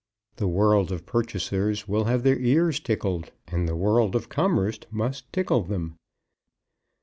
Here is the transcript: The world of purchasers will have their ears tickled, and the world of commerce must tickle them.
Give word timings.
The 0.37 0.47
world 0.47 0.91
of 0.91 1.05
purchasers 1.05 1.87
will 1.87 2.05
have 2.05 2.23
their 2.23 2.39
ears 2.39 2.79
tickled, 2.79 3.31
and 3.49 3.67
the 3.69 3.75
world 3.75 4.15
of 4.15 4.29
commerce 4.29 4.79
must 4.89 5.31
tickle 5.31 5.61
them. 5.61 5.95